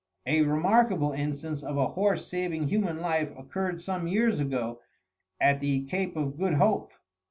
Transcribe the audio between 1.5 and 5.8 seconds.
of a horse saving human life occurred some years ago at